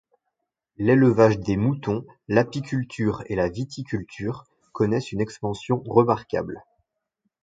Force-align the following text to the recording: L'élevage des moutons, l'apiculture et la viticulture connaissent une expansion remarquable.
L'élevage 0.77 1.37
des 1.37 1.57
moutons, 1.57 2.07
l'apiculture 2.27 3.21
et 3.27 3.35
la 3.35 3.49
viticulture 3.49 4.45
connaissent 4.73 5.11
une 5.11 5.21
expansion 5.21 5.79
remarquable. 5.85 6.63